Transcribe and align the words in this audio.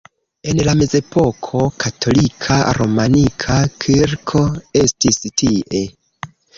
En 0.53 0.61
la 0.67 0.73
mezepoko 0.79 1.61
katolika 1.85 2.59
romanika 2.79 3.61
kirko 3.87 4.45
estis 4.85 5.25
tie. 5.41 5.89